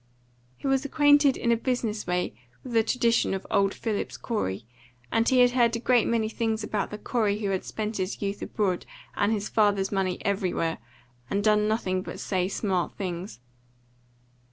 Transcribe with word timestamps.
He 0.57 0.65
was 0.65 0.83
acquainted 0.83 1.37
in 1.37 1.51
a 1.51 1.55
business 1.55 2.07
way 2.07 2.33
with 2.63 2.73
the 2.73 2.81
tradition 2.81 3.35
of 3.35 3.45
old 3.51 3.71
Phillips 3.75 4.17
Corey, 4.17 4.65
and 5.11 5.29
he 5.29 5.41
had 5.41 5.51
heard 5.51 5.75
a 5.75 5.79
great 5.79 6.07
many 6.07 6.27
things 6.27 6.63
about 6.63 6.89
the 6.89 6.97
Corey 6.97 7.37
who 7.37 7.51
had 7.51 7.63
spent 7.63 7.97
his 7.97 8.19
youth 8.19 8.41
abroad 8.41 8.87
and 9.15 9.31
his 9.31 9.47
father's 9.47 9.91
money 9.91 10.17
everywhere, 10.25 10.79
and 11.29 11.43
done 11.43 11.67
nothing 11.67 12.01
but 12.01 12.19
say 12.19 12.47
smart 12.47 12.95
things. 12.97 13.41